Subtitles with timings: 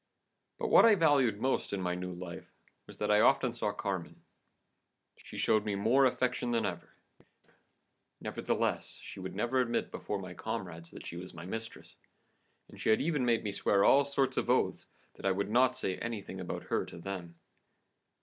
[0.57, 2.51] But what I valued most in my new life
[2.87, 4.23] was that I often saw Carmen.
[5.17, 6.95] She showed me more affection than ever;
[8.19, 11.97] nevertheless, she would never admit, before my comrades, that she was my mistress,
[12.67, 14.87] and she had even made me swear all sorts of oaths
[15.17, 17.35] that I would not say anything about her to them.